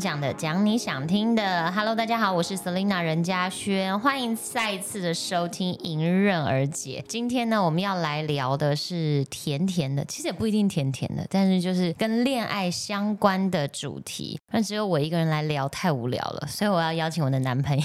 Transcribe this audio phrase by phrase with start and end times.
[0.00, 1.70] 讲的，讲你想听的。
[1.72, 7.04] Hello，大家好，我是 Selina 任嘉轩，欢迎再一次的收听《迎刃而解》。
[7.10, 14.40] 今天呢，我们要来聊的是甜甜的，其实也不一定甜甜的，但是就是跟恋爱相关的主题。
[14.50, 17.84] 但只有我一个人来聊太无聊了，所以我要邀请我的男朋友。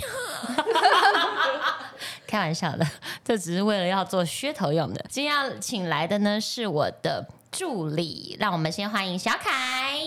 [2.25, 2.87] 开玩笑的，
[3.25, 5.05] 这只是为了要做噱头用的。
[5.09, 9.99] 今天要请来的呢是我的助理，让我们先欢迎小凯。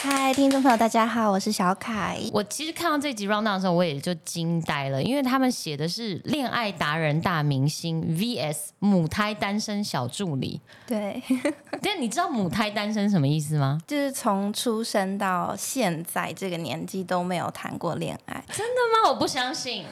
[0.00, 2.20] 嗨，听众朋友，大家好，我是小凯。
[2.32, 10.60] 我其实看到这集 round down 的时候，我也就惊呆了，因为他们写的是恋爱达人大明星 vs 母胎单身小助理。
[10.86, 11.20] 对，
[11.82, 13.80] 但你知道母胎单身什么意思吗？
[13.88, 18.44] 就是从出生到现在这个年纪都没有谈过恋爱。
[18.52, 19.10] 真的吗？
[19.10, 19.84] 我不相信。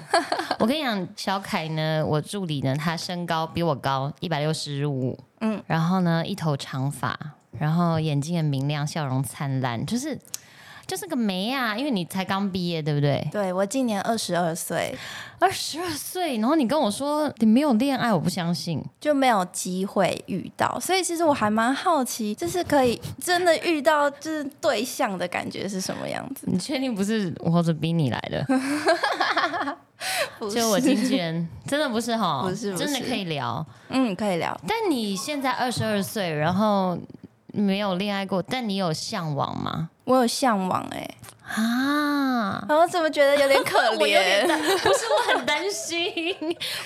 [0.60, 7.18] 我跟你讲，小凯呢，我助理呢，他身高比我高一百六十五，嗯，然后呢，一头长发。
[7.58, 10.18] 然后眼睛很明亮，笑容灿烂，就是
[10.86, 11.76] 就是个梅啊！
[11.76, 13.28] 因为你才刚毕业，对不对？
[13.32, 14.96] 对我今年二十二岁，
[15.40, 20.78] 二十二岁，然后你跟我说你没有恋爱，我不相信，就没有机会遇到。
[20.78, 26.46] 所以其实我还蛮好奇，就是可以真的遇到就是对象的感觉是什么样子？
[26.48, 28.46] 你确定不是我或者逼你来的？
[30.54, 34.56] 就我经纪人，真的不是哈，不是，真的可以聊，嗯，可以聊。
[34.68, 36.96] 但你现在二十二岁，然后。
[37.56, 39.90] 没有恋爱过，但你有向往吗？
[40.04, 41.08] 我有向往哎。
[41.46, 42.66] 啊！
[42.68, 44.46] 我怎么觉得有点可怜？
[44.46, 46.34] 不是，我很担心，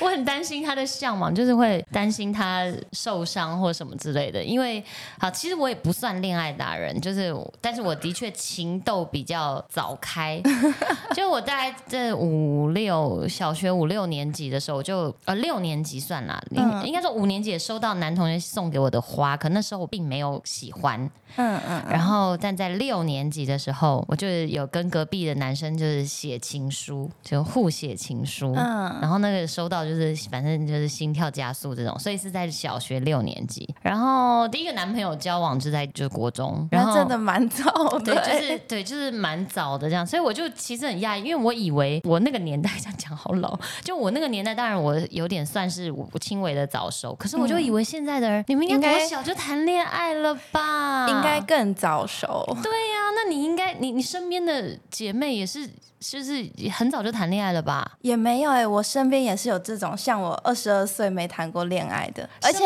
[0.01, 4.45] 我很担心他的向往，就是会担心他受伤或什么之类的。
[4.45, 4.85] 因为，
[5.19, 10.41] 好，其实我也不算恋爱达人，就是，但是我的确情窦比较早开。
[11.17, 16.39] 就我大概在五六小学五六年级的时候，就呃六年级算啦，
[16.85, 21.11] 应该说五年级也收到男同学送给我的花，可那时候我并没有喜欢。
[21.37, 21.83] 嗯嗯。
[21.89, 24.50] 然后，但在六年级的时候，我就。
[24.51, 33.69] 有跟隔壁的男生就是写情书，就互写情书，嗯，然后那个收到就是反正就是心跳加速这种，所以是在小学六年级。
[33.81, 37.65] 然后第一个男朋友交往就在就是国中，然后真的蛮早
[38.01, 40.05] 的，对，就是对，就是蛮早的这样。
[40.05, 51.09] 所以我就其实很讶异，因为我以为我那个年代这样讲好老，就我那个年代，当然我有点算是我轻微的早熟，可是我就以为现在的人你们应该多小就谈恋爱了吧？
[51.09, 52.45] 应该更早熟。
[52.63, 54.40] 对呀，那你应该你你身边。
[54.45, 55.69] 的姐妹也是，
[55.99, 57.93] 就是很早就谈恋爱了吧？
[58.01, 62.65] 也没有哎，我身边也是有这种像我二十二岁没谈过恋爱的，而且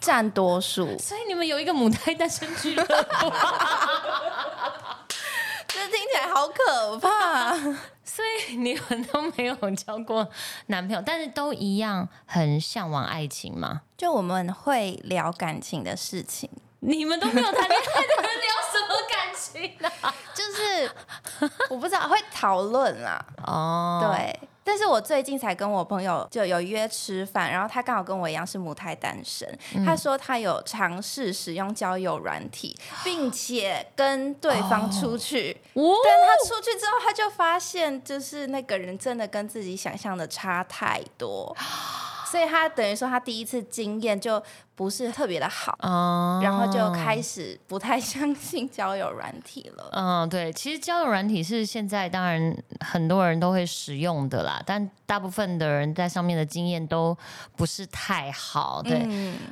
[0.00, 0.98] 占多数。
[0.98, 2.92] 所以你们有一个母胎单身俱乐部，
[5.68, 7.54] 这听起来好可怕。
[8.04, 10.28] 所以你们都没有交过
[10.66, 13.80] 男朋友，但是都一样很向往爱情吗？
[13.96, 16.48] 就我们会聊感情的事情。
[16.86, 19.90] 你们都没有谈恋爱的人聊什么感情呢？
[20.34, 20.90] 就是
[21.70, 23.24] 我不知道会讨论啦。
[23.46, 41.56] 哦，对，但是我最近才跟我朋友就有约吃饭，然后他刚好跟我一样是母胎单身，他说他有尝试使用交友软体，并且跟对方出去，但他出去之后他就发现，就是那个人真的跟自己想象的差太多。
[42.34, 44.42] 所以他等于说，他第一次经验就
[44.74, 45.78] 不是特别的好，
[46.42, 49.88] 然后就开始不太相信交友软体了。
[49.94, 57.16] 嗯，对，其实交友软体是现在当然很多人都会使用的啦，但大部分的人在上面的经验都
[57.54, 58.82] 不是太好。
[58.82, 59.06] 对，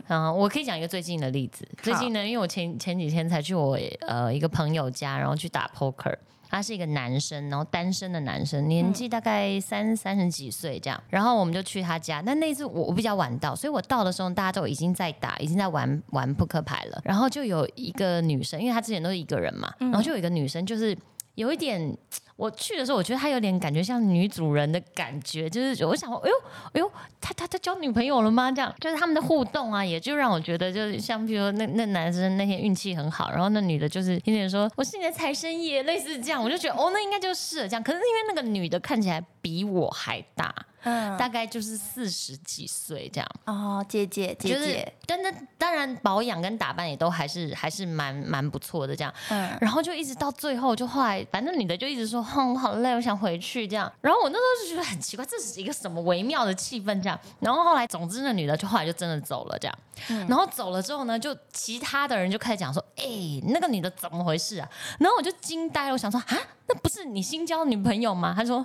[0.08, 1.64] 嗯，我可以讲一个最近的例子。
[1.80, 6.16] 最近呢，因为我前前几天才去我呃一个朋友家，然后去打 poker。
[6.52, 11.02] 他是一个男生，然后单身的男生，年纪大概三三十几岁这样。
[11.08, 17.00] 然后我们就去他家，但那次我我比较晚到，所以我到的时候大家都已经在打，已经在玩玩扑克牌了。
[17.04, 20.94] 然后就有一个女生，因为他之前都是一个人嘛，然后就有一个女生，就是
[21.36, 21.96] 有一点。
[22.36, 26.36] 我去的时候，我觉得他有点感觉像女主人的感觉，就是我想说，哎呦，
[26.72, 28.50] 哎呦，他他他交女朋友了吗？
[28.50, 37.82] 这样就是他们的互动啊，也就让我觉得，就是像比如那那男生那天运气很好，然后那女的就是天天说我是你的财神爷，类似这样，我就觉得哦，那应该就是这样。
[37.82, 40.54] 可是因为那个女的看起来比我还大。
[40.84, 59.78] 嗯，大概就是四十几岁这样哦，姐姐姐姐，但那当然保养跟打扮也都还是还是蛮蛮不错的这样，嗯，然后就一直到最后，就后来反正女的就一直说，哼，我好累，我想回去这样，然后我那时候就觉得很奇怪，这是一个什么微妙的气氛这样，然后后来总之那女的就后来就真的走了这样，
[60.26, 63.04] 然后走了之后呢，就其他的人就开始讲说，哎，
[63.48, 64.66] 那个女的怎么回事啊？
[64.98, 66.38] 然后我就惊呆了，我想说啊。
[66.68, 68.32] 那不是你新交女朋友吗？
[68.36, 68.64] 他说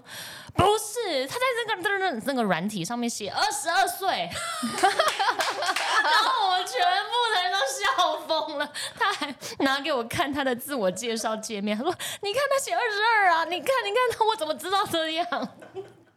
[0.54, 4.30] 不是，他在那个那个那个软体上面写二十二岁。
[4.78, 4.88] 后
[6.46, 8.72] 我全部人都笑疯了。
[8.98, 15.28] 他还拿给我看他的自我介绍界面，他说：“你看他写二十二啊，你看，你看他，我怎么知道这样？”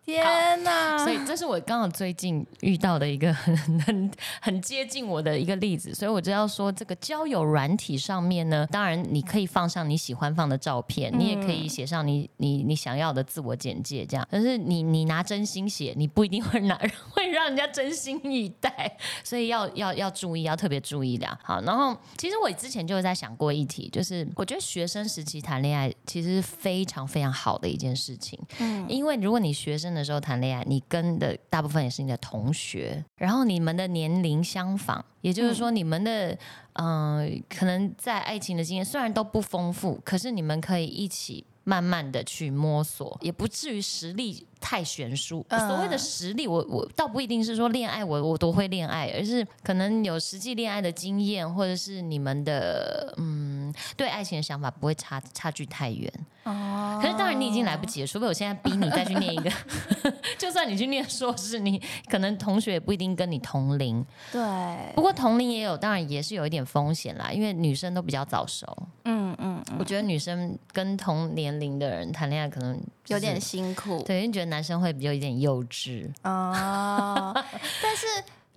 [0.05, 0.99] 天哪！
[1.05, 4.11] 所以这是我刚好最近遇到的一个很很
[4.41, 14.26] 很接近我的一个例子，所以我就要说，这个交友软体上面呢，当然你可以放上你喜欢放的照片，你也可以写上你你你想要的自我简介，这样。
[14.31, 16.76] 但是你你拿真心写，你不一定会拿
[17.11, 21.38] 会让人家真心以待，所以要要要注意，要特别注意的。
[21.43, 36.37] 好，然后其实我之前就在想过一题，就是我觉得学生时期谈恋爱其实是非常非常好的一件事情，嗯，因为如果你学生的时候谈恋爱，你跟的大部分也是你的同学，然后你们的年龄相仿，也就是说你们的
[36.75, 45.44] 嗯，可能在爱情的经验虽然都不丰富，可是你们可以一起慢慢的去摸索，也不至于实力太悬殊。
[45.50, 56.12] 所谓的实力，我我倒不一定是说恋爱我我都会恋爱，而是可能有实际恋爱的经验，或者是你们的嗯对爱情的想法不会差差距太远。
[56.44, 59.50] 哦，可是当然你已经来不及了，除非我现在逼你再去念一个，
[60.38, 64.04] 就算你去念硕士，你可能同学也不一定跟你同龄。
[64.32, 64.40] 对，
[64.94, 68.66] 不过同龄也有，当然也是有一点风险啦，因为女生都比较早熟。
[69.04, 76.12] 嗯嗯，我觉得女生跟同年龄的人谈恋爱可能有点辛苦，对，因为觉得男生会比较有点幼稚。
[76.25, 77.32] 哦，
[77.82, 78.06] 但是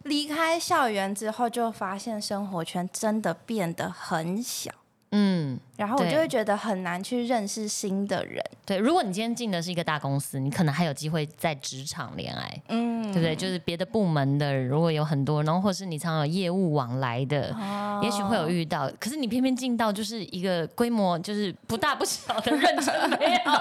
[0.04, 4.70] 离开校园之后，就发现生活圈真的变得很小。
[5.16, 8.44] 嗯，然后我就会觉得很难去认识新的人。
[8.66, 13.36] 对，如果你今天进的是一个大公司，你可能还有机会在职场恋爱，嗯，对不对？
[13.36, 17.56] 就是别的部门的，如果有很多，然后或是你常有业务往来的，
[18.02, 18.92] 也许会有遇到。
[19.00, 23.52] 可是你偏偏进到就是一个规模就是不大不小的认真没有，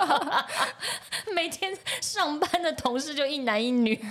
[1.37, 3.95] 每天上班的同事就一男一女，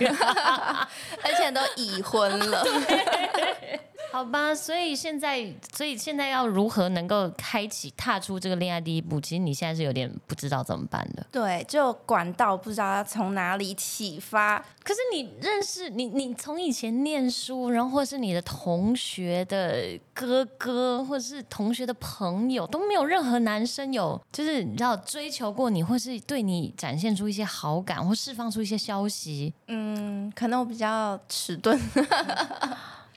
[1.24, 2.64] 而且都已婚了。
[4.12, 5.42] 好吧，所以现在，
[5.74, 9.18] 所以现在要如何能够开启、踏出这个恋爱第一步？
[9.18, 11.26] 其实你现在是有点不知道怎么办的。
[11.32, 14.62] 对，就管道不知道要从哪里启发。
[14.84, 29.54] 可是你认识你，你从以前念书，然后或是你的同学的哥哥，或者是同学的朋友，都没有任何男生有，就是你知道追求过你，或是对你展现出一些好感，或释放出一些消息。
[29.68, 31.80] 嗯，可能我比较迟钝。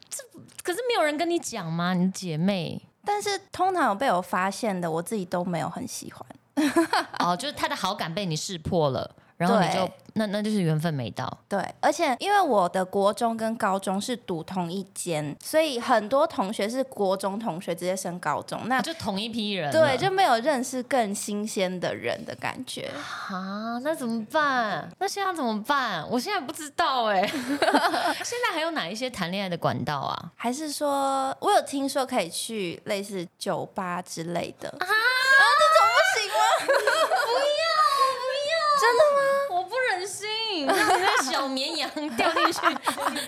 [0.08, 0.24] 这
[0.66, 1.94] 可是没有人跟你讲吗？
[1.94, 6.26] 你姐妹，但是通常有被我发现的，我自己都没有很喜欢。
[7.20, 9.16] 哦，就是他的好感被你识破了。
[9.38, 22.90] 然后你就那那就是缘分没到，对，而且因为我的国中跟高中是读同一间，所以很多同学是国中同学直接升高中，那就同一批人，对，就没有认识更新鲜的人的感觉
[23.30, 24.90] 啊，那怎么办？
[25.00, 26.08] 那现在怎么办？
[26.10, 27.28] 我现在不知道哎，
[28.24, 30.32] 现在还有哪一些谈恋爱的管道啊？
[30.38, 34.88] 还是说我有听说可以去类似酒吧之类的啊？
[34.88, 34.88] 啊，
[35.60, 36.40] 这种不行吗？
[37.28, 37.44] 不要。
[38.78, 39.15] 真的吗？
[39.15, 39.15] 我不
[41.30, 42.60] 小绵羊掉进去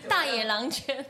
[0.08, 1.06] 大野狼圈。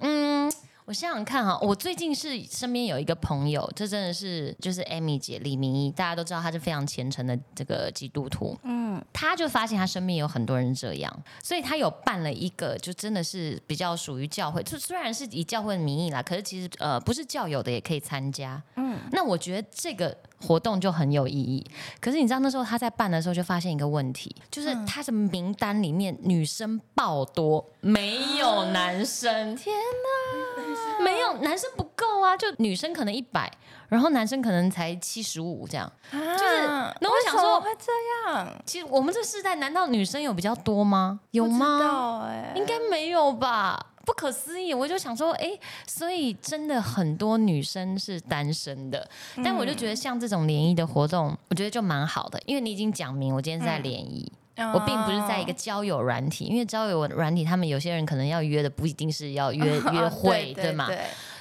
[0.00, 0.50] 嗯，
[0.84, 8.58] 我想想看哈，我最近是身边有一个朋友，这真的是就是 Amy 姐李明一，大家都知道她是非常虔诚的这个基督徒。
[8.62, 18.62] 嗯，她就发现她身边有很多人这样，所以她有办了一个，就真的是比较属于教会，就虽然是以教会的名义啦，可是其实呃不是教友的也可以参加。
[18.76, 20.16] 嗯，那我觉得这个。
[20.38, 21.64] 活动就很有意义，
[22.00, 29.56] 可是你知道那时候他在办的时候就发现一个问题，就是他的名单里面女生爆多，没有男生。
[29.56, 32.36] 天哪，没有男生不够啊！
[32.36, 33.50] 就女生可能一百，
[33.88, 35.90] 然后男生可能才七十五这样。
[36.12, 36.66] 就是，
[37.00, 38.48] 那我想说会这样？
[38.66, 41.20] 其实我们这世代难道女生有比较多吗？
[41.30, 42.28] 有吗？
[42.54, 43.94] 应该没有吧。
[44.06, 45.50] 不可思议，我就想说，哎，
[45.86, 49.06] 所以真的很多女生是单身的，
[49.44, 54.32] 但我就觉得像这种联谊的活动，我觉得就蛮好的，因为你已经讲明我今天是在联谊，
[54.72, 60.88] 我并不是在一个交友软体，因为交友软体他们有些人可能要约的不一定是要约 约会，对吗？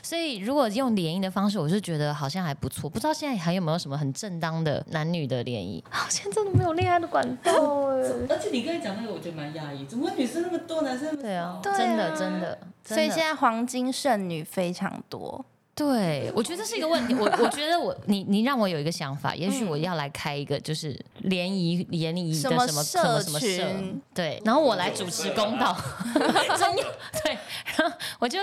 [0.06, 2.88] 所以，如果用联谊的方式，我是觉得好像还不错。
[2.88, 5.84] 不知道现在还有没有什么很正当的男女的联谊？
[5.90, 7.52] 好像真的没有恋爱的管道
[7.90, 7.96] 哎。
[8.30, 12.56] 而且你刚才讲那个，我觉得蛮讶异，怎么女生那么多，男生对啊，真的真的。
[12.84, 15.44] 所以现在黄金剩女非常多。
[15.76, 17.14] 对，我觉得这是一个问题。
[17.14, 23.68] 我我觉得我你你让我有一一个想法，也许我要来开一个就是联谊联谊的什么什么什么社，
[24.14, 25.76] 对，然后我来主持公道，
[26.14, 27.36] 对，
[27.76, 28.38] 然后我就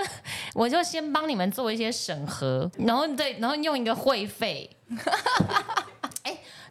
[0.53, 4.69] 我就先帮你们做一些审核，然后对，然后用一个会费。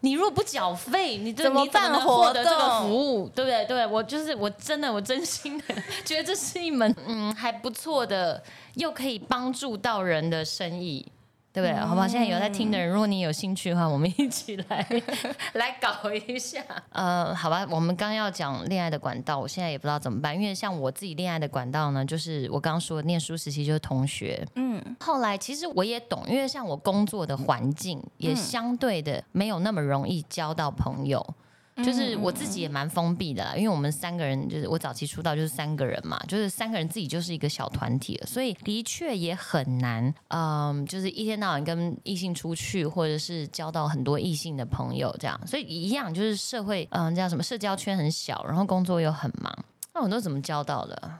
[0.02, 3.28] 你如果不缴费，你怎么办获得这个服务？
[3.28, 3.64] 对不对？
[3.66, 5.64] 对我就是我真的我真心的
[6.04, 8.42] 觉得这是一门嗯还不错的，
[8.74, 11.06] 又可以帮助到人的生意。
[11.52, 11.74] 对不对？
[11.78, 12.08] 好不好？
[12.08, 14.86] 现在有在听的人，如果你有兴趣的话，我们一起来
[15.54, 16.62] 来搞一下。
[16.90, 31.22] 呃，好吧，我们刚要讲恋爱的管道，我现在也不知道怎么办，因为像我自己恋爱的管道呢，就是我刚刚说念书时期就是同学，嗯，后来其实我也懂，因为像我工作的环境也相对的没有那么容易交到朋友。
[31.76, 49.56] 就是我自己也蛮封闭的，啦，因为我们三个人就是我早期出道就是三个人嘛，就是三个人自己就是一个小团体了，所以的确也很难，嗯，就是一天到晚跟异性出去，或者是交到很多异性的朋友这样，所以一样就是社会，嗯，叫什么社交圈很小，然后工作又很忙，
[49.94, 51.12] 那我都怎么交到的？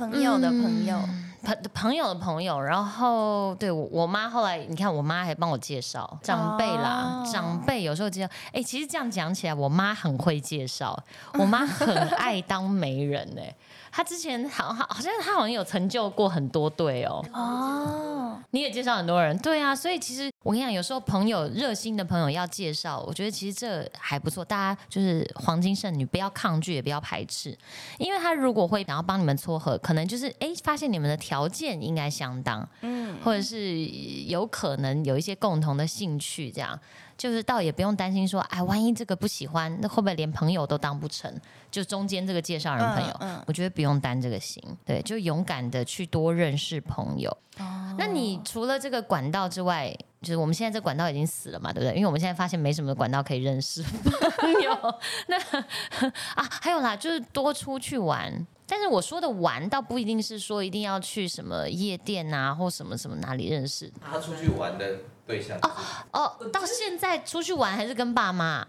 [0.00, 0.98] 朋友的朋友。
[1.42, 11.02] 朋朋友的朋友，然后对我我妈后来，你看我妈还帮我介绍长辈啦，长辈有时候介绍，哎，其实这样讲起来，我妈很会介绍，
[11.34, 13.54] 我妈很爱当媒人哎。
[13.92, 24.44] 他之前好好好像他好像有成就过很多对哦哦，你也介绍很多人对啊，所以其实我跟你讲，有时候朋友热心的朋友要介绍，我觉得其实这还不错。
[24.44, 27.56] 大家就是黄金圣女，不要抗拒，也不要排斥，
[27.98, 33.84] 因为他如果会想要帮你们撮合，可能就是哎发现你们的条件应该相当，嗯，或者是
[34.26, 36.78] 有可能有一些共同的兴趣这样。
[37.20, 41.30] 就是倒也不用担心说，哎，万一这个不喜欢，那会不会连朋友都当不成？
[41.70, 47.30] 就中间这个介绍人朋友，我觉得不用担这个心，对，就勇敢的去多认识朋友。
[47.58, 51.94] 哦，那你除了这个管道之外，就是我们现在这管道已经死了嘛，对不对？
[51.94, 54.94] 因为我们现在发现没什么管道可以认识朋友。
[55.28, 55.36] 那
[56.36, 58.46] 啊，还有啦，就是多出去玩。
[58.70, 63.92] 但是我说的玩，倒不一定是说一定要去什么夜店啊，或什么什么哪里认识。
[64.00, 64.98] 他出去玩的。
[65.26, 65.70] 对象哦
[66.10, 68.66] 哦，到现在出去玩还是跟爸妈？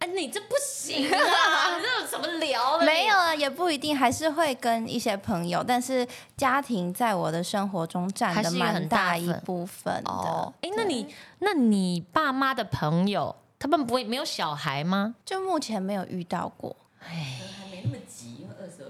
[0.00, 1.80] 哎，你这不行啊！
[1.80, 2.78] 这怎么聊？
[2.80, 5.64] 没有啊，也不一定，还是会跟一些朋友。
[5.66, 10.52] 但是家庭在我的生活中占的蛮大一部分的。
[10.60, 11.06] 哎，那你
[11.38, 15.14] 那你爸妈的朋友，他们不会没有小孩吗？
[15.24, 16.76] 就目前没有遇到过。
[17.00, 18.83] 哎，还没那么急，因为二十。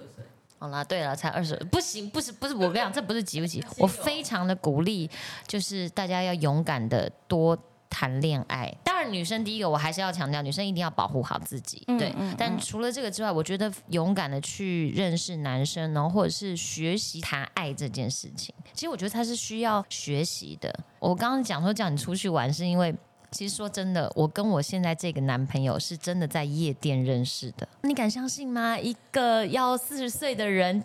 [0.65, 5.11] 好啦，对了，才二十，不行，不是，不是，我跟你讲，这不是急不急， 我非常的鼓励，
[5.47, 7.55] 就是大家要勇敢的多
[7.91, 8.75] 谈恋爱。
[8.83, 12.15] 当然，女生第一个，我还是要强调，女生一定要保护好自己，对。
[12.39, 20.75] 但除了这个之外，我觉得勇敢的去认识男生，然后或者是学习谈爱这件事情，其实我觉得他是需要学习的。
[20.99, 22.95] 我刚刚讲说叫你出去玩，是因为。
[23.35, 27.67] 其实说真的，我跟我现在这个男朋友是真的在夜店认识的。
[27.83, 28.79] 你敢相信吗？
[28.79, 30.81] 一个要四十岁的人，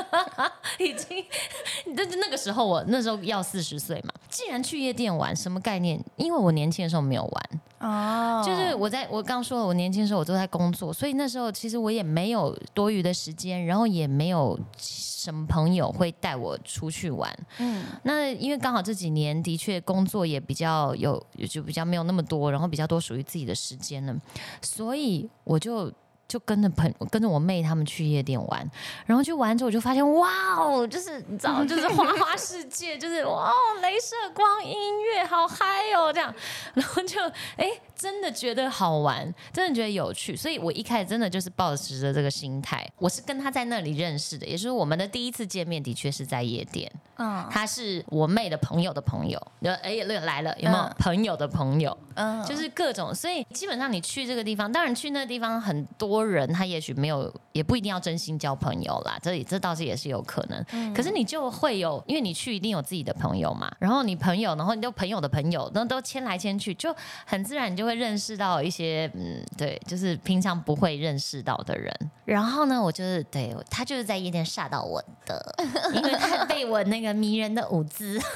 [0.80, 1.22] 已经，
[1.94, 5.98] 那那个时候我那时候要四十岁嘛，既然去夜店玩，什么概念？
[6.16, 7.60] 因为我年轻的时候没有玩。
[7.78, 17.34] 哦，就是我在我刚说了，我年轻的时候我都在工作，所以那时候其实我也没有多余的时间，然后也没有什么朋友会带我出去玩。
[17.56, 24.14] 嗯，那因为刚好这几年的确工作也比较有，就比较没有那么多，然后比较多属于自己的时间了，
[24.60, 25.90] 所以我就。
[26.28, 28.70] 就跟着朋跟着我妹他们去夜店玩，
[29.06, 30.28] 然后去玩之后我就发现哇
[30.58, 33.52] 哦，就是你知道，就是花花世界， 就是哇，哦
[33.82, 36.34] 镭射光音乐好嗨哦，这样，
[36.74, 37.20] 然后就
[37.56, 37.66] 哎。
[37.96, 42.86] 真的觉得好玩，真的觉得有趣，所以我一开始真的就是抱持着这个心态。
[42.98, 46.92] 我是跟他在那里认识的，也就是我们的第一次见面，的确是在夜店。
[47.16, 51.96] 嗯，他是我妹的朋友的朋友，就哎来了，有没有朋友的朋友？
[52.16, 59.18] 嗯，就是各种，所以基本上你去这个地方，当然去那个地方很多人，他也许没有，也不一定要真心交朋友啦。
[59.22, 60.62] 这里这倒是也是有可能。
[60.72, 66.94] 嗯，可是你就会有，因为你去一定有自己的朋友嘛，然后你朋友，然后你都朋友的朋友，那都牵来牵去，就
[67.24, 67.86] 很自然你就。
[67.86, 71.96] 会认识到一些嗯，对，就是平常不会认识到的人。
[72.24, 75.54] 然后呢，我就是对他就是在夜店吓到我的，
[75.94, 78.20] 因为他被我那个迷人的舞姿。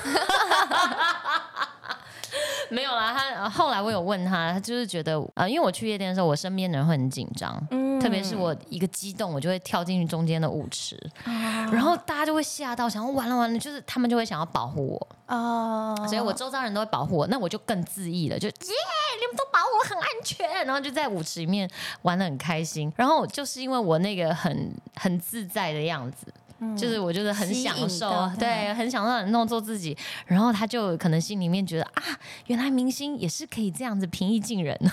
[2.75, 7.61] 没有啦，他后来我有问他，他就是觉得啊，因为我去夜店的时候，我身边的人会很紧张，
[8.01, 15.09] 特别是我一个激动，我就会跳进去中间的舞池，然后大家就会吓到，想完了完了，就是他们就会想要保护我。
[15.27, 21.71] 哦，所以我周遭人都会保护我，那我就更自意了，就耶，你们都保护我很安全，然后就在舞池里面
[22.03, 26.27] 玩的很开心，然后就是因为我那个很很自在的样子。
[26.77, 32.03] 就是我就是很享受，对，很享受弄做自己，然后他就可能心里面觉得啊，
[32.47, 34.79] 原来明星也是可以这样子平易近人，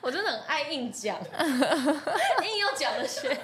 [0.00, 3.36] 我真的很爱硬讲， 硬要讲的些，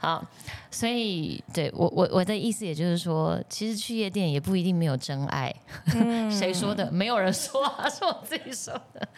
[0.00, 0.24] 好。
[0.70, 5.52] 所以对我我我的意思也就是说，其实去夜店也不一定没有真爱。
[6.30, 6.92] 谁说的？
[6.92, 9.08] 没有人说啊，是我自己说的。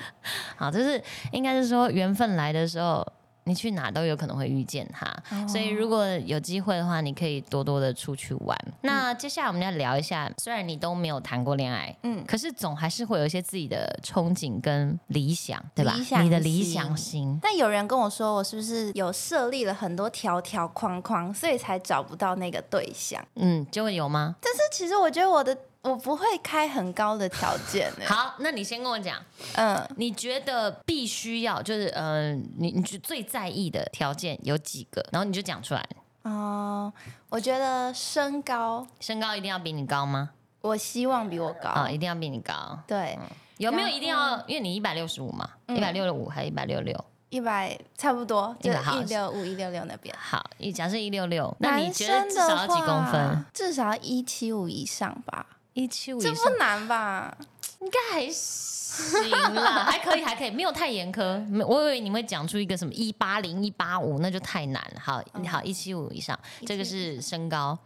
[0.56, 3.04] 好，就是应该是说缘分来的时候。
[3.44, 5.12] 你去哪都有可能会遇见他，
[5.48, 8.56] 所以如果有机会的话，你可以多多的出去玩。
[8.82, 15.94] 那接下来我们要聊一下，虽然你都没有谈过恋爱，嗯，可是总还是会有一些自己的憧憬跟理想，对吧？
[16.22, 17.38] 你的理想型。
[17.42, 23.24] 但有人跟我说，我是不是有设立了很多条条框框，所以才找不到那个对象？
[23.36, 24.36] 嗯，就会有吗？
[24.40, 25.56] 但是其实我觉得我的。
[25.82, 28.04] 我不会开很高的条件呢。
[28.06, 29.16] 好，那你先跟我讲，
[29.54, 35.04] 嗯，你觉得必须要就是，嗯，你你最在意的条件有几个？
[35.10, 35.86] 然后你就讲出来。
[36.22, 36.92] 哦，
[37.30, 40.30] 我觉得身高，身高一定要比你高吗？
[40.60, 41.70] 我希望比我高。
[41.70, 42.78] 啊，一定要比你高。
[42.86, 43.18] 对，
[43.56, 44.36] 有没有一定要？
[44.46, 47.04] 因为你一百六十五嘛，一百六十五还是一百六六？
[47.30, 50.14] 一百差不多，就一六五一六六那边。
[50.18, 50.44] 好，
[50.74, 53.44] 假设一六六，那你觉得至少要几公分？
[53.54, 55.46] 至少要一七五以上吧。
[55.72, 57.36] 一七五，这不难吧？
[57.80, 61.64] 应该还行啦， 还可以，还可以，没有太严苛。
[61.64, 65.00] 我以为你会讲出一个什么一八零、一八五，那就太难了。
[65.00, 67.78] 好，好，一七五以上，这个是身高。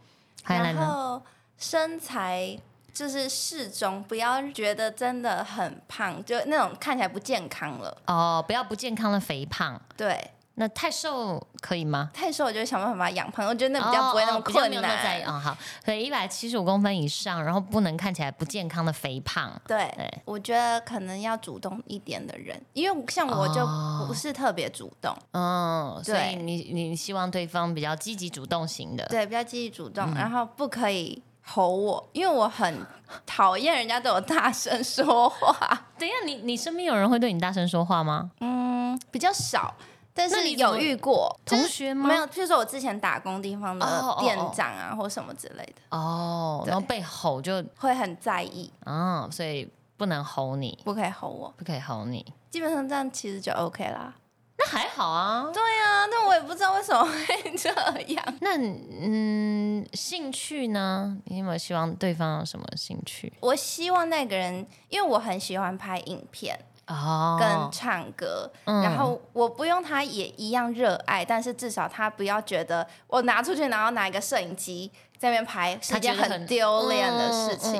[0.45, 1.21] 然后
[1.57, 2.59] 身材
[2.93, 7.97] 就是适中，不要觉得真的很胖，就那种看起来不健康了。
[8.07, 9.81] 哦，不要不健康的肥胖。
[9.95, 10.31] 对。
[10.57, 12.09] 那太瘦可以吗？
[12.13, 15.21] 太瘦我就想办法把它养胖，我觉得那比较不会那么困难。
[15.25, 19.51] 哦，好，所以一百七十五公分以上，然后不能看起来不健康的肥胖。
[19.67, 19.93] 对，
[20.23, 23.67] 我觉得可能要主动一点的人，因为像我就
[24.07, 25.13] 不是特别主动。
[25.31, 29.05] 嗯，所以你你希望对方比较积极主动型的？
[29.07, 32.85] 对，比较积极主动，然后不可以吼我，因为我很
[33.25, 35.53] 讨厌人家对我大声说话。
[35.99, 38.31] 等一下，你你身边有人会对你大声说话吗？
[38.39, 39.75] 嗯，比较少。
[40.17, 42.07] 但是有遇过同学吗？
[42.07, 43.85] 没有，譬如说我之前打工地方的
[44.17, 45.81] 店长啊，或什么之类的。
[45.89, 48.71] 哦，然后被吼就会很在意。
[48.85, 52.25] 哦，所以不能吼你，不可以吼我，不可以吼你。
[52.49, 54.13] 基本上这样其实就 OK 啦。
[54.57, 55.49] 那还好啊。
[55.53, 57.69] 对啊，但我也不知道为什么会这
[58.13, 58.25] 样。
[58.39, 61.17] 那嗯，兴趣呢？
[61.25, 63.33] 你有没有希望对方有什么兴趣？
[63.41, 66.57] 我希望那个人，因为我很喜欢拍影片。
[66.87, 77.71] 哦，跟唱歌，然后我不用他也一样热爱，但是至少他不要觉得我拿出去，然后拿一个摄影机在那边拍是件很丢脸的事情。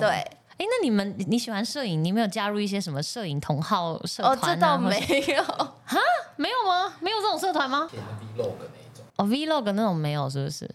[0.00, 0.26] 对，哎，
[0.58, 4.36] 那你们你喜欢摄影，你没有加入一些什么摄影同好社团？
[4.36, 6.00] 哦，这倒没有，哈，
[6.34, 6.94] 没有吗？
[6.98, 7.88] 没有这种社团吗
[8.36, 10.68] ？vlog 那一种，哦，vlog 那种没有，是不是？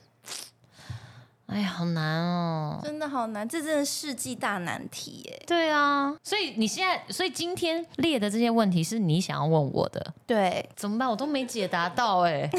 [1.48, 2.80] 哎呀，好难哦！
[2.82, 5.44] 真的好难，这真的世纪大难题耶。
[5.46, 10.14] 对啊，所以你现在，所以今天列的这些问题是你想要问我的。
[10.26, 11.08] 对，怎么办？
[11.08, 12.50] 我都没解答到哎。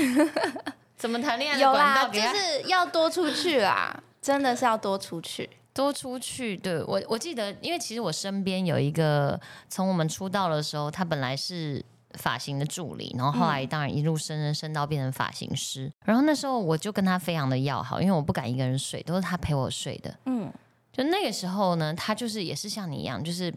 [0.97, 1.59] 怎么谈恋爱？
[1.59, 6.57] 有啦，就是要多出去啦，真的是要多出去，多出去。
[6.57, 11.85] 对我，我记得，因为其实我身边有一个，从我们出道的时候，他本来是。
[12.19, 15.93] 发型的助理，然后后来当然一路升升升到变成发型师。
[16.05, 20.15] 然后那时候我就跟他非常的要好，因为我不敢一个人睡，都是他陪我睡的。
[20.27, 20.53] 嗯，
[20.93, 23.53] 就那个时候呢，他就是也是像你一样，就是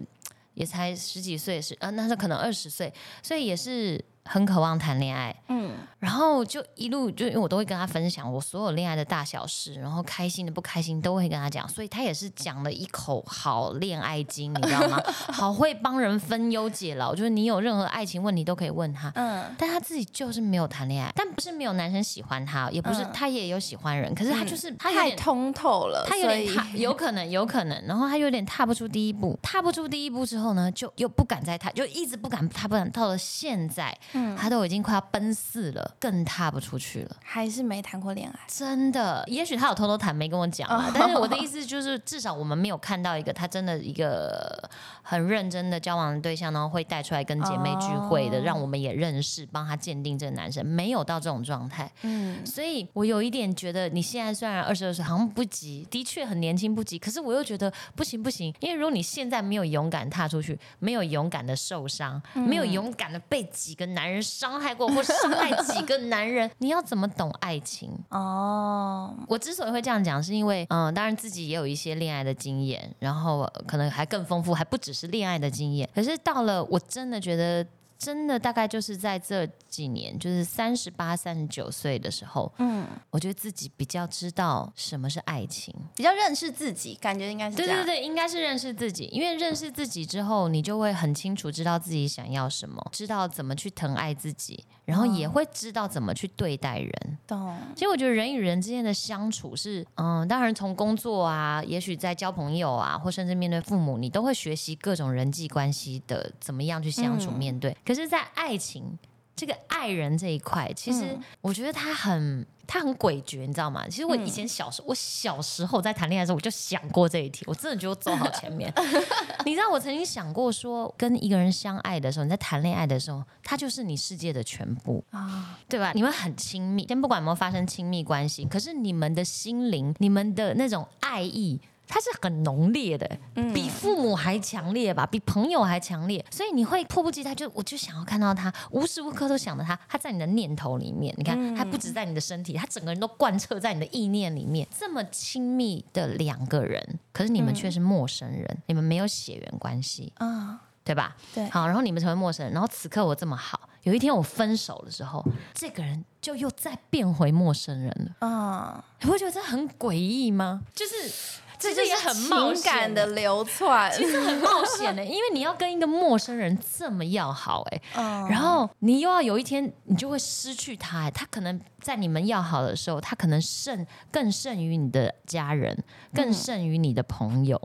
[0.54, 4.04] 也才十几岁，是呃，那时候可能二十岁，所以也是。
[4.28, 15.02] 很渴望谈恋爱，嗯，然后就一路就因为我都会跟他分享我所有恋爱的大小事，然后开心的不开心都会跟他讲，所以他也是讲了一口好恋爱经，你知道吗？
[15.32, 33.98] 好会帮人分忧解劳，就是你有任何爱情问题都可以问他，嗯，但他自己就是没有谈恋爱，但不是没有男生喜欢他，也不是他也有喜欢人，可是他就是他太通透了，他有点踏， 有可能有可能，然后他有点踏不出第一步，踏不出第一步之后呢，就又不敢再踏，就一直不敢，踏不敢，到了现在。
[34.38, 38.40] 他都已经快要奔四了，更踏不出去了，还是没谈过恋爱。
[38.48, 40.92] 真的，也许他有偷偷谈，没跟我讲啊。
[40.94, 44.70] 但是我的意思就是，至少我们没有看到一个他真的一个
[45.02, 51.92] 很认真的交往的对象，然后会带出来跟姐妹聚会的，让我们也认识，帮他鉴定这个男生，没有到这种状态。
[52.04, 56.98] 嗯，所以我有一点觉得，你现在虽然二十二岁，好像不急，的确很年轻，不急。
[56.98, 64.48] 可是我又觉得不行不行，因为如果你现在没有勇敢踏出去，没有勇敢的受伤，没有勇敢的被几个男人伤。
[64.48, 67.92] 伤害过或伤害几个男人， 你要怎么懂爱情？
[68.10, 75.88] 哦，我之所以会这样讲，是因为嗯，当然自己也有一些恋爱的经验，然后可能还更丰富，还不只是恋爱的经验。
[75.94, 77.64] 可是到了我真的觉得
[77.98, 97.18] 真的大概就是在这几年，就是三十八、三十九岁的时候，嗯，我觉得自己比较知道什么是爱情，比较认识自己，感觉应该是对对对，应该是认识自己，因为认识自己之后，你就会很清楚知道自己想要什么，知道怎么去疼爱自己，然后也会知道怎么去对待人。
[97.26, 97.58] 懂。
[97.76, 107.76] 其实我觉得人与人之间的相处是，嗯，当然从工作啊，也许在交朋友啊，或甚至面对父母，你都会学习各种人际关系的怎么样去相处面对。
[107.88, 109.00] 可是，在爱情
[109.34, 113.88] 这个爱人这一块，其实我觉得他很他很诡谲，你知道吗？
[113.88, 117.46] 其实我以前小时候，我小时候在谈恋爱的时候，我就想过这一题。
[117.48, 118.74] 我真的觉得我走好前面。
[119.46, 125.92] 你知道，我曾经想过说，跟一个人相爱的时候，你在谈恋爱的时候，他就是你世界的全部啊，对吧？
[125.94, 131.62] 你们很亲密，先不管有没有发生亲密关系，可是你们的心灵，你们的那种爱意。
[131.88, 133.10] 它是很浓烈的，
[133.54, 144.68] 比父母还强烈吧，比朋友还强烈，所以你会迫不及待，就我就想要看到他，无时无刻都想着他，他在你的念头里面，你看，他不止在你的身体，他整个人都贯彻在你的意念里面。
[144.78, 151.16] 这么亲密的两个人，可是你们却是陌生人，你们没有血缘关系啊，对吧？
[151.34, 160.64] 对，好，然后你们成为陌生人，然后此刻我这么好，有一天我分手的时候，这个人就又再变回陌生人了啊，你会觉得这很诡异吗？
[160.76, 161.40] 就是。
[161.60, 167.82] 这就是很冒险的流窜，其实很冒险的，因为你要跟一个陌生人这么要好，哎，
[168.30, 175.78] 然后你又要有一天你就会失去他，他可能在你们要好的时候，他可能胜更胜于你的家人，
[176.14, 177.60] 更胜于你的朋友，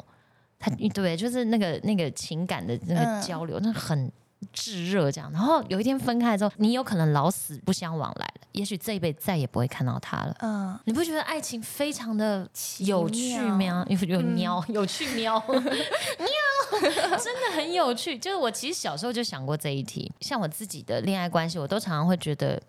[0.59, 4.11] 他对，就是那个那个情感的那个交流，那很。
[4.52, 10.37] 炙热这样，然后有一天分开之后，你有可能老死不相往来了，也许这一辈子再也不会看到他了。
[10.40, 13.87] 嗯，你不觉得爱情非常的有趣吗？
[13.88, 15.61] 有有喵，有趣喵，喵，
[17.18, 18.18] 真的很有趣。
[18.18, 22.61] 就是我其实小时候就想过这一题，像我自己的恋爱关系，我都常常会觉得。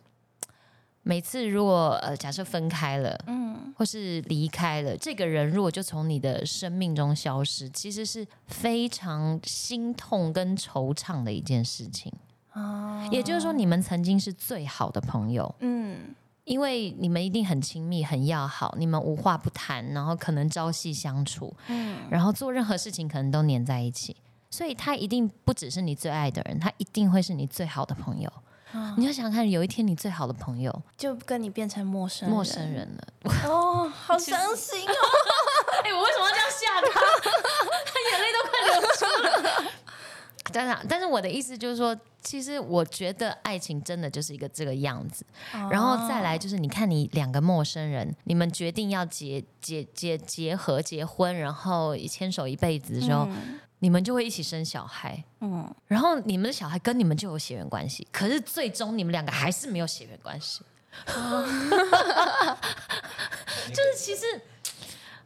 [1.04, 12.12] 每次如果呃假设分开了，嗯，或是离开了，这个人如果就从你的生命中消失，其实是非常心痛跟惆怅的一件事情
[12.54, 24.16] 哦，也就是说，你们曾经是最好的朋友，嗯，因为你们一定很亲密、很要好，你们无话不谈，然后可能朝夕相处，嗯，然后做任何事情可能都黏在一起，
[24.50, 28.32] 所以他一定不只是你最爱的人，他一定会是你最好的朋友。
[28.98, 34.94] 你要想想看，有一天你最好的朋友就跟你变成陌生陌生人了，哦，好伤心哦！
[35.84, 37.00] 哎，我为什么要这样吓他？
[37.86, 39.72] 他 眼泪都快流出了。
[40.52, 45.26] 但是，但是我的意思就是说，其实我觉得爱情真的就是一个这个样子。
[45.72, 53.28] 然后再来就是，你看你两个陌生人，你们决定要结结结结合结婚，然后牵手一辈子的时候。
[53.84, 60.62] 你们就会一起生小孩，嗯，然后你们的小孩跟你们就有血缘关系，可是最终你们两个还是没有血缘关系，
[63.68, 64.22] 就是其实，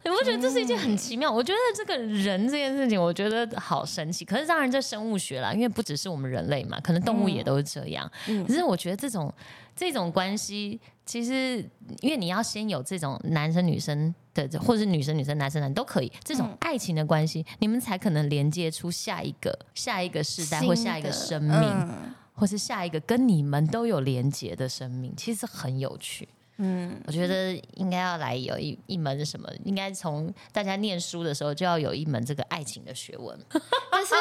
[0.02, 1.30] 你不觉得这是一件很奇妙？
[1.30, 4.24] 我觉得这个人这件事情，我觉得好神奇。
[4.24, 8.10] 可是当然这生物学啦，因为不只是我们人类嘛，可能动物也都是这样。
[8.44, 9.32] 可是我觉得这种
[9.76, 11.64] 这种关系，其实
[12.00, 14.12] 因为你要先有这种男生女生。
[14.46, 21.88] 的，或者是女生女生男生男都可以，这种爱情的关系，你们才可能连接出下一个下一个世代或下一个生命，
[22.34, 26.28] 或是下一个跟你们都有连接的生命，其实很有趣。
[26.60, 33.38] 嗯，我觉得应该要来有一一门什么，应该从大家念书的时候就要有一门这个爱情的学问。
[33.92, 34.14] 但是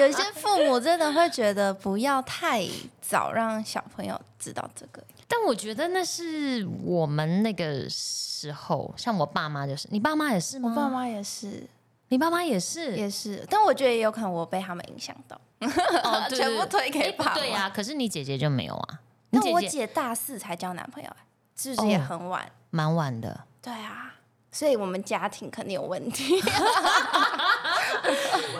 [0.00, 2.66] 有一些父母真的会觉得不要太
[3.00, 5.00] 早让小朋友知道这个。
[5.26, 10.70] 但我觉得那是我们那个时候，像我爸妈就是，你爸妈也是吗？
[10.70, 11.66] 我爸妈也是，
[12.08, 13.44] 你爸妈也是，也是。
[13.48, 17.34] 但我觉得也有可能我被他们影响到，哦 全部推给爸。
[17.34, 19.00] 对呀，可是你姐姐就没有啊？
[19.30, 21.10] 那我姐大四才交男朋友，
[21.56, 22.46] 是不是也很晚？
[22.70, 23.40] 蛮晚的。
[23.60, 24.14] 对啊，
[24.52, 26.36] 所以我们家庭肯定有问题。
[26.38, 26.42] 应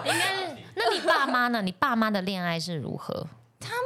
[0.04, 1.62] 该是，那你爸妈呢？
[1.62, 3.26] 你爸妈的恋爱是如何？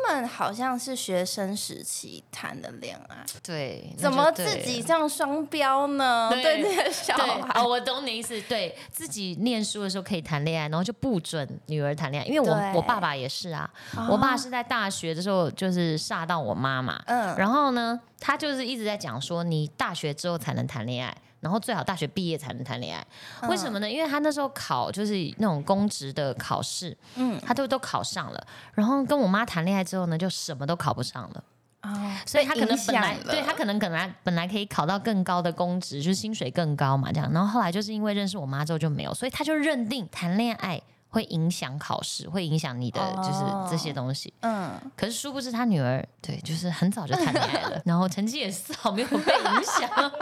[0.09, 6.31] 他们好像是学生时期谈的恋爱，对，怎么自己这样双标呢？
[6.33, 8.41] 对那个小孩，我懂你意思。
[8.49, 13.69] 对自己念书的时候可以谈恋爱，然后就不准女儿谈恋爱，因为我我爸爸也是啊，
[14.09, 21.15] 我爸是在大学的时候就是煞到我妈妈，嗯，然后呢，他就是一直在讲说，你大学之后才能谈恋爱。
[21.41, 23.91] 然后最好大学毕业才能谈恋爱，为什么呢？
[23.91, 28.47] 因为他那时候考就是那种公职的考试，嗯，他都都考上了。
[28.75, 31.45] 然后跟我妈谈恋爱之后呢，就什么都考不上了。
[31.83, 31.91] 哦，
[32.27, 37.33] 所以他可能本来对他可能本来本来可以考到更高的公职，就是薪水更高嘛，这样。
[37.33, 44.35] 然后后来就是因为认识我妈之后就没有，所以他就认定谈恋爱会影响考试，会影响你的就是这些东西。
[44.41, 50.13] 嗯，可是殊不知他女儿对，就是很早就谈恋爱了， 然后成绩也丝毫没有被影响。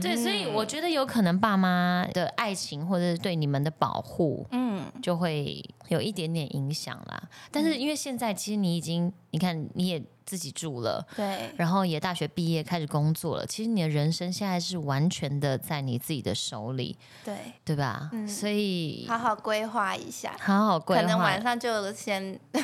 [0.00, 7.22] 对，所以我觉得有可能爸妈的爱情或者是对你们的保护，嗯，就会有一点点影响啦。
[7.50, 10.02] 但是因为现在其实你已经，你看你也。
[10.26, 13.44] 自己住了，对，然后也大学毕业开始工作了。
[13.46, 18.08] 其实你的人生现在是完全的在你自己的手里，对，对吧？
[18.28, 21.02] 所以好好规划一下，好好规划。
[21.02, 22.22] 可能晚上就先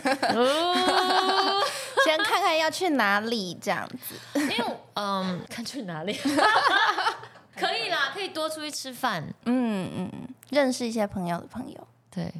[2.05, 4.15] 先看看要去哪里这样子。
[4.39, 6.13] 因为嗯，看去哪里
[7.57, 10.11] 可以啦，可以多出去吃饭，嗯嗯，
[10.51, 12.33] 认识一些朋友的朋友，对。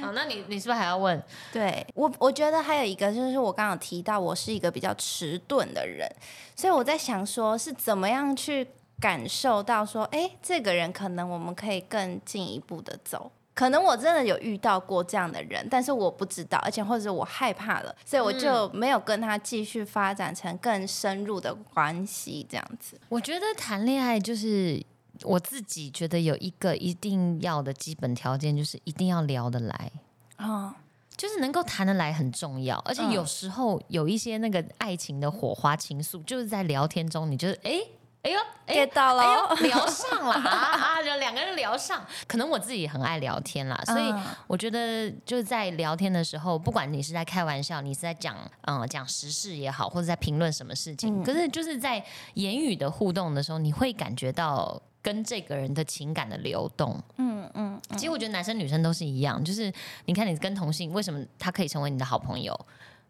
[0.00, 1.22] 好， 那你你是不是还要问？
[1.52, 6.06] 对我，我觉得还有一个就是我刚刚提到，我是一个比较迟钝的人，
[6.54, 8.68] 所以我在想说，是怎么样去
[9.00, 13.32] 感受到说，哎，这个人可能我们可以更进一步的走。
[13.54, 22.46] 可能我真的有遇到过这样的人，但是我不知道，而且或者我害怕了，所以我就没有跟他继续发展成更深入的关系。
[22.48, 24.82] 这样子，我觉得谈恋爱就是。
[25.24, 29.92] 我自己觉得有一个一定要的基本条件，就是一定要聊得来
[30.34, 30.74] 啊，
[31.16, 32.76] 就是能够谈得来很重要。
[32.78, 37.80] 而且有时候有一些那个爱情的火花、情愫，就是在聊天中，你就是哎
[38.22, 42.00] 哎呦，get 到了，聊上了啊啊，就两个人聊上。
[42.28, 44.14] 可能我自己很爱聊天啦，所以
[44.46, 52.04] 我觉得就是在聊天的时候，不管你是在开玩笑，你是在讲嗯讲时事也好，或者在评论什么事情，可是就是在
[52.34, 54.80] 言语的互动的时候，你会感觉到。
[55.04, 59.64] 跟这个人的情感的流动，嗯嗯，其实我觉得男生女生都是一样，就是
[60.04, 62.56] 你看你跟同性，为什么他可以成为你的好朋友？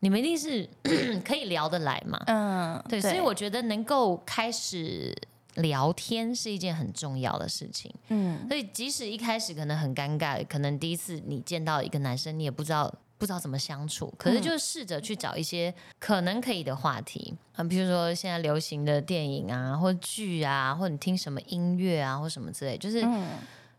[0.03, 0.69] 你们一定是
[1.25, 5.17] 可以聊得来嘛，嗯，对，所以我觉得能够开始
[5.55, 12.93] 聊天是一件很重要的事情，嗯，所以即使一开始可能很尴尬，可能第一次你见到一个男生，你也不知道。
[13.19, 17.33] 不知道怎么相处，可是就试着去找一些可能可以的话题。
[17.55, 22.77] 啊，比如说现在流行的电影啊，或剧啊，或者你听什么音乐啊，或什么之类。
[22.77, 23.01] 就是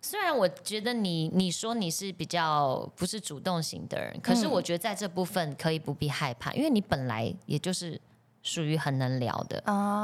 [0.03, 7.99] 虽然我觉得你你说你是比较不是主动型的人，可是我觉得在这部分可以不必害怕，因为你本来也就是。
[8.45, 9.57] 属于很能聊的，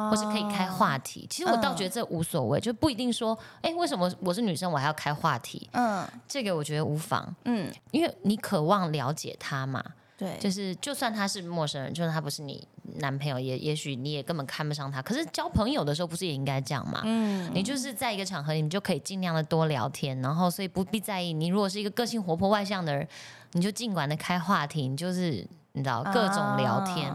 [0.10, 1.28] 或是可以开话题。
[1.30, 5.70] 其实我倒觉得这无所谓，就不一定说，哎，为什么我是女生我还要开话题？
[5.74, 7.36] 嗯，这个我觉得无妨。
[7.44, 9.84] 嗯，因为你渴望了解他嘛。
[10.20, 15.02] 对，就是就算他是陌生人，就算他不是你男朋友，也也许你也根本看不上他。
[15.02, 17.02] 可是交朋友的时候不是也应该这样吗？
[17.06, 21.32] 嗯，你就是在一个场合你们就可以尽量的多聊天，然后所以不必在意。
[21.32, 23.08] 你如果是一个个性活泼外向的人，
[23.54, 27.08] 你就尽管的开话题，你就是你知道各种聊天。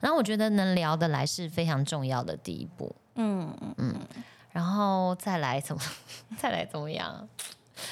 [0.00, 2.94] 然后我觉得能聊得来是非常重要的第一步。
[3.14, 3.94] 嗯嗯，
[4.50, 5.82] 然后再来怎么
[6.36, 7.26] 再来怎么样？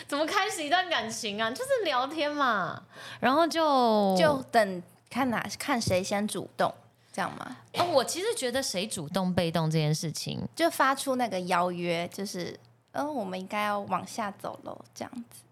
[0.07, 1.51] 怎么开始一段感情啊？
[1.51, 2.83] 就是聊天嘛。
[3.21, 6.73] 然后就就等看哪看谁先主动，
[7.13, 7.57] 这样吗？
[7.75, 12.59] 哦，我其实觉得谁主动被动这件事情，就发出那个邀约，就是
[12.93, 15.43] 嗯，我们应该要往下走喽，这样子。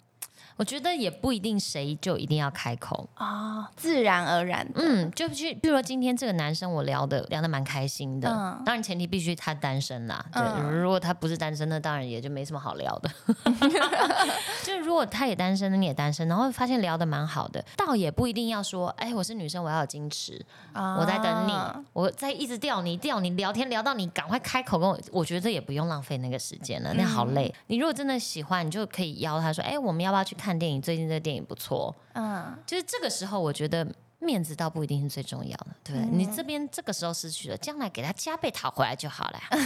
[0.58, 4.68] 我觉得也不一定谁就一定要开口啊，自然而然。
[4.74, 8.28] 嗯，就去，比如说今天这个男生我聊的聊的蛮开心的，
[8.66, 10.26] 当然前提必须他单身啦。
[10.32, 10.42] 对，
[10.72, 13.08] 如果他不是单身，那当然也就没什么好聊的。
[14.66, 20.44] 就如果他也单身，你也单身，然后发现聊的蛮好的，倒也不一定要说，哎，我是女生，我要有矜持，
[20.74, 21.52] 我在等你，
[21.92, 27.54] 我在一直吊你吊你聊天聊到你赶快开口跟我，我觉得也不用浪费那个时间了，那好累。
[27.68, 30.47] 你如果真的喜欢，你就可以邀他说，哎，我们要不要去看？
[30.48, 31.94] 看电影，最近这个电影不错。
[32.14, 33.86] 嗯，就是这个时候，我觉得
[34.18, 36.08] 面子倒不一定是最重要的，对不对？
[36.10, 39.38] 你这边这个时候失去了，将来给他加倍讨回来就好了。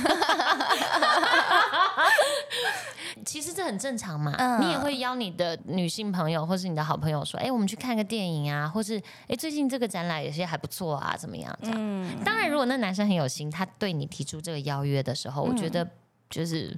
[3.24, 4.58] 其实这很正常嘛。
[4.58, 12.24] 你也会邀你的女性朋友或是你的好朋友说：“哎，我们去看个电影啊，或是哎，最近这个展览有些还不错啊，怎么样？”这样。
[12.24, 15.88] 当然，如果那男生很有心，他对你提出这个邀约的时候，我觉得
[16.28, 16.76] 就是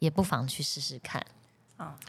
[0.00, 1.24] 也不妨去试试看。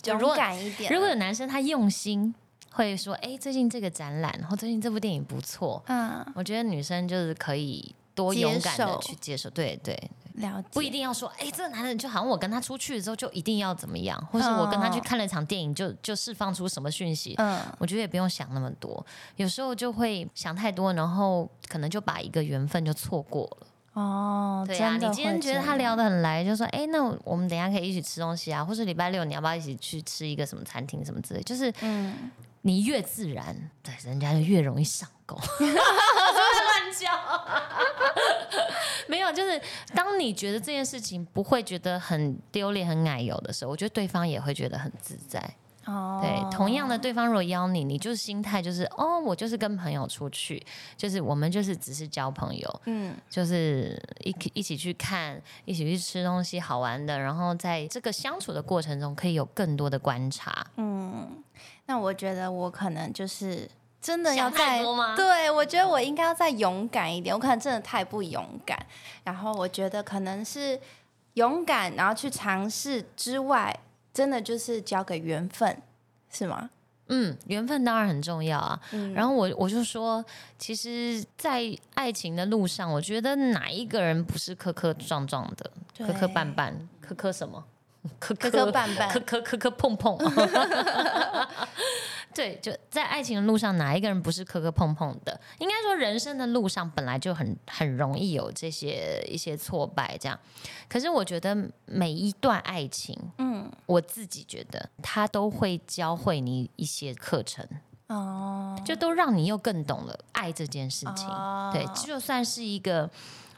[0.05, 0.91] 勇敢一点。
[0.93, 2.33] 如果有男生他用心，
[2.71, 9.49] 会说：“哎，最近这个展览，或最近这部电影不错。”嗯，我觉得女生就是可以多勇敢的去接受。
[9.49, 9.93] 对对，
[10.35, 10.67] 了解。
[10.71, 19.05] 不一定要说：“哎，这个男人就好像我跟他出去的时候就一定要怎么样，或是我跟他去看了一场电影就就释放出什么讯息。”嗯，我觉得也不用想那么多。
[19.35, 23.67] 有时候就会想太多，然后可能就把一个缘分就错过了。
[23.93, 35.35] 哦，对啊，你今天觉得他聊得很来，就说，哎，那我们等下可以一起吃东西啊，或者礼拜六你要不要一起去吃一个什么餐厅什么之类，就是，嗯，你越自然，对，人家就越容易上钩。
[35.59, 37.11] 乱叫，
[39.07, 39.61] 没有，就是
[39.93, 45.53] 当你觉得这件事情不会觉得很丢脸、很矮油的时候，我觉得对方也会觉得很自在。
[45.85, 50.63] 哦，对，同样的，对方如果邀你，你就是心态就是哦，我就是跟朋友出去，
[50.95, 60.65] 就是我们就是只是交朋友，嗯，就是一一起去看，一起去吃东西，好玩的，然后在这个相处的过程中，可以有更多的观察。
[60.75, 61.43] 嗯，
[61.87, 63.67] 那我觉得我可能就是
[63.99, 64.83] 真的要再
[65.15, 68.77] 对我觉得我应该要再勇敢一点，我可能真的太不勇敢。
[69.23, 70.79] 然后我觉得可能是
[71.33, 73.79] 勇敢，然后去尝试之外。
[74.13, 75.81] 真的就是交给缘分，
[76.29, 76.69] 是吗？
[77.13, 78.79] 嗯，缘分当然很重要啊。
[79.13, 80.23] 然后我我就说，
[80.57, 81.61] 其实，在
[81.93, 85.71] 爱情的路上，我觉得哪一个人不是磕磕撞撞的，
[86.05, 87.61] 磕磕绊绊，磕磕什么？
[88.17, 90.17] 磕磕磕绊绊，磕磕磕磕碰碰。
[92.33, 95.39] 对，就在爱情的路上，哪一个人不是磕磕碰碰的？
[95.59, 100.39] 应该说，人生的路上本来就很很容易有这些一些挫败，这样。
[100.87, 107.67] 可是我觉得每一段爱情，嗯，我自己觉得他都会教会你一些课程
[108.07, 111.27] 哦，就都让你又更懂了爱这件事情。
[111.71, 113.09] 对，就算是一个。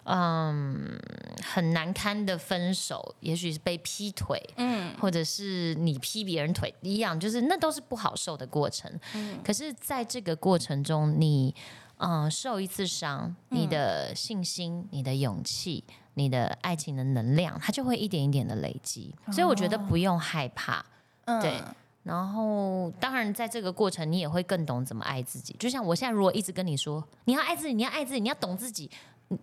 [0.05, 0.99] 嗯，
[1.41, 8.91] 很难堪的分手，也许是被劈腿，嗯，或者是你劈别人腿一样，就是那都是不好受的过程。
[9.13, 11.55] 嗯，可是在这个过程中，你
[11.97, 15.83] 嗯受一次伤，你的信心、你的勇气、
[16.15, 19.15] 你的爱情的能量，它就会一点一点的累积。
[19.31, 20.85] 所以我觉得不用害怕，
[21.41, 21.61] 对。
[22.03, 25.55] 然后，当然在这个过程，你也会更懂怎么爱自己。
[25.57, 28.91] 就像我现在如果一直跟你说，你要爱自己，你要爱自己，你要懂自己。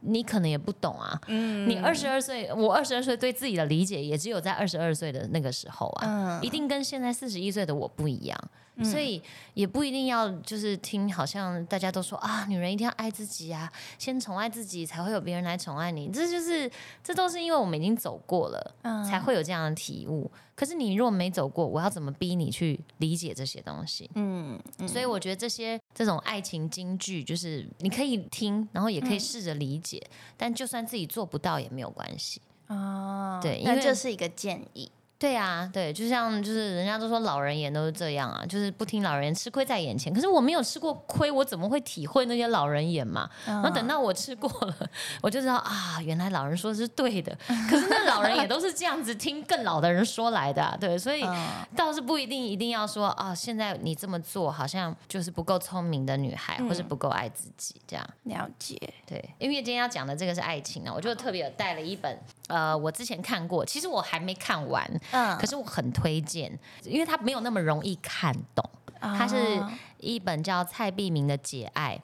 [0.00, 8.38] 你可能也不懂啊，你二十二岁，我二十二岁对自己的理解也只有在二十二岁的那个时候啊，一定跟现在四十一岁的我不一样。
[8.82, 9.20] 所以
[9.52, 16.08] 也不一定要就是听，好像大家都说啊，女人一定要爱自己啊，先宠爱自己，才会有别人来宠爱你。
[16.08, 16.70] 这就是
[17.04, 18.74] 这都是因为我们已经走过了，
[19.06, 20.30] 才会有这样的体悟。
[20.54, 24.10] 可是你若没走过，我要怎么逼你去理解这些东西？
[24.14, 30.00] 嗯，所以我觉得这些这种爱情金句，就是你可以听，然后也可以试着理解，
[30.36, 33.38] 但就算自己做不到也没有关系哦。
[33.42, 34.90] 对，因为这是一个建议。
[35.20, 40.10] 对啊，对，就像就是人家都说老人言都是这样啊，就是不听老人言，吃亏在眼前。
[40.14, 43.28] 可是我没有吃过亏，我怎么会体会那些老人言嘛？
[43.46, 44.74] 那等到我吃过了，
[45.20, 47.36] 我就知道啊，原来老人说的是对的。
[47.68, 51.22] 可是那老人也都是这样子听更老的人说来的，啊对，所以
[51.76, 58.02] 倒是不一定一定要说啊，现在你这么做好像就是不够聪明的女孩，或是不够爱自己这样。
[58.22, 62.18] 了解，对，因为今天要讲的这个是爱情啊，我就特别有带了一本，
[62.50, 64.84] 呃，我之前看过，其实我还没看完。
[65.12, 66.52] 嗯，可是我很推荐，
[66.84, 68.68] 因为它没有那么容易看懂。
[69.00, 69.36] 它是
[69.96, 71.98] 一本叫蔡碧明的《解爱》。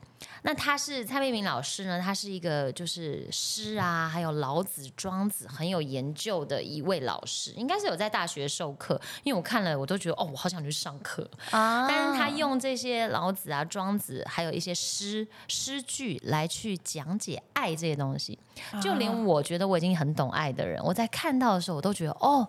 [0.46, 2.00] 那他是蔡佩明老师呢？
[2.00, 9.00] 他是一个就是诗啊，还有老子、庄子很有研究的一位老师，应该是有在大学授课。
[9.24, 11.88] 因为我看了，我都觉得哦，我好想去上课啊。
[11.88, 18.38] 但是他用这些老子啊、庄子，还有一些诗诗句来去讲解爱这些东西，
[18.80, 22.48] 就连我觉得我已经很懂爱的人，我在看到的时候，我都觉得哦。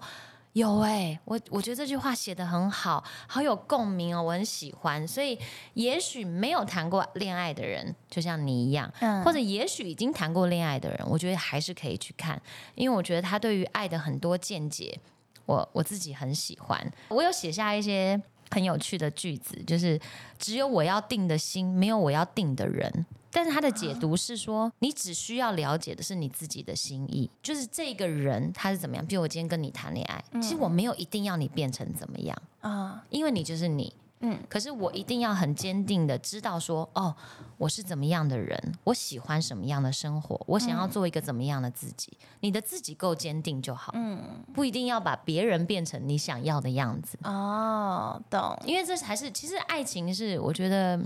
[0.57, 5.07] 有哎，我我觉得这句话写的很好，好有共鸣哦，我很喜欢。
[5.07, 5.37] 所以，
[5.75, 8.91] 也许没有谈过恋爱的人，就像你一样，
[9.23, 12.41] 或者也许已经谈过恋爱的人，我觉得还是可以去看，
[12.73, 14.99] 因为我觉得他对于爱的很多见解，
[15.45, 16.91] 我我自己很喜欢。
[17.09, 18.19] 我有写下一些
[18.51, 19.99] 很有趣的句子，就是
[20.37, 23.05] 只有我要定的心，没有我要定的人。
[23.29, 29.05] 但是他的解读是说，你只需要了解的是你自己的心意，就是这个人他是怎么样。
[29.05, 34.39] 比如我今天跟你谈恋爱，其实我没有一定要你变成怎么样啊，因为你就是你，嗯。
[34.49, 37.15] 可是我一定要很坚定的知道说，哦，
[37.57, 42.17] 我是怎么样的人，我喜欢什么样的生活，我想要做一个怎么样的自己。
[42.39, 47.17] 你的自己够坚定就好，嗯，不一定要把别人变成你想要的样子。
[47.23, 48.57] 哦，懂。
[48.65, 50.99] 因为这才是，其实爱情是我觉得。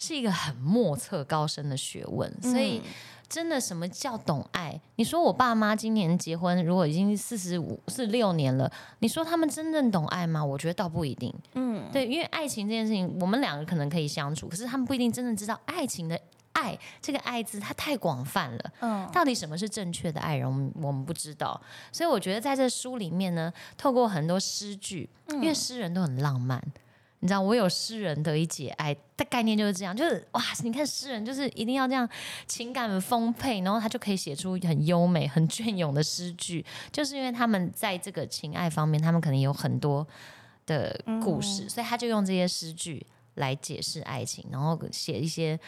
[0.00, 2.80] 是一个很莫测高深的学问，所以
[3.28, 4.80] 真的什么叫懂爱？
[4.96, 10.42] 你说我爸妈今年结婚，如果已经四十五、四六年了，你说他们真正懂爱吗？
[10.42, 11.34] 我觉得倒不一定。
[11.54, 16.18] 嗯，对，因为爱情这件事情，我们两个可能可以相处，可是他们不一定真正知道爱情的
[16.54, 18.72] 爱这个爱字，它太广泛了。
[18.80, 21.60] 嗯，到底什么是正确的爱人，我们我们不知道。
[21.92, 26.62] 所以我觉得在这书里面呢，透过很多诗句，因为诗人都很浪漫。
[27.20, 32.08] 你知道我有诗人得以解爱的概念就是这样，就是哇，你看诗人就是一定要这样
[32.46, 40.06] 情感丰沛，然后他就可以写出很优美、很隽永的诗句，就是因为他们在这个情爱方面，他们可能有很多
[40.64, 43.04] 的故事，所以他就用这些诗句
[43.34, 45.58] 来解释爱情，然后写一些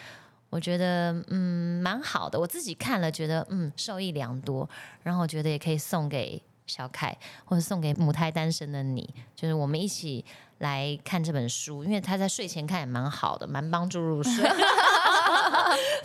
[0.50, 4.68] 我觉得嗯蛮好的，我自己看了觉得嗯受益良多，
[5.02, 10.24] 然后我觉得也可以送给小凯，或者送给母胎单身的你，就是我们一起
[10.60, 14.32] 来看这本书，因为他在睡前看也蛮好的，蛮帮助入睡。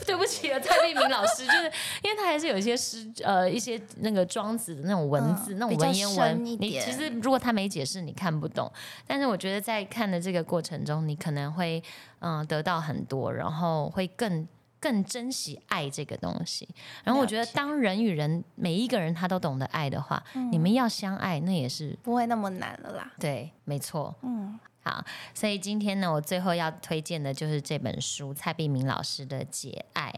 [0.05, 1.63] 对不起啊，蔡立明老师，就是
[2.03, 8.71] 因为他还是有一些诗呃一些那个庄子的那种文字，那种文言文，你其实如果他没解释，你看不懂。
[9.07, 11.83] 但是我觉得在看的这个过程中，你可能会
[12.19, 14.47] 嗯得到很多，然后会更
[14.85, 16.69] 更珍惜爱这个东西。
[17.03, 23.11] 然后我觉得，当人与人每一个人他都懂得爱的话，你们要相爱，那也是不会那么难了啦。
[23.19, 24.13] 对，没错。
[24.21, 24.59] 嗯。
[24.87, 30.13] 好，所以今天呢，我最后要推荐的就是这本书，蔡碧明老师的《解爱》。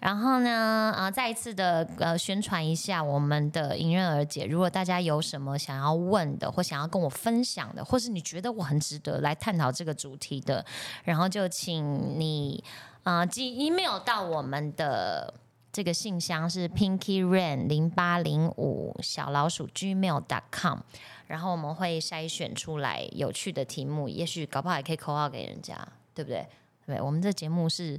[0.00, 4.46] 然后呢，呃，再一次的呃宣传一下我们的迎刃而解。
[4.46, 10.64] 如果大家有什么想要问的，或想要跟我分享的，或是你觉得我很值得来探讨这个主题的，
[11.04, 12.64] 然后就请你
[13.02, 15.34] 啊，寄 email 到我们的
[15.72, 20.78] 这个信箱是 pinky ran 零八零五小老鼠 gmail.com，
[21.26, 25.76] 然后我们会筛选出来有趣的题目，也许搞不好也可以扣号给人家，
[26.14, 26.46] 对不对？
[26.86, 27.96] 对，我们这节目是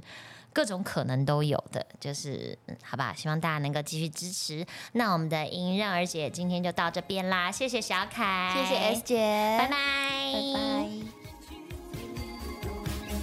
[0.52, 3.14] 各种可能都有的，就是、嗯、好吧？
[3.14, 4.66] 希望大家能够继续支持。
[4.92, 9.76] 那我们的迎刃而解今天就到这边啦，谢谢小凯，谢谢 S 姐，拜拜。